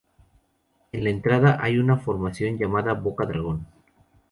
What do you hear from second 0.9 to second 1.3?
En la